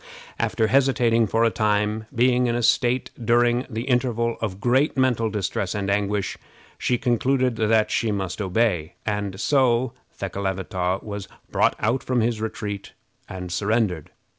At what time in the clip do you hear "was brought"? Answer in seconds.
11.03-11.75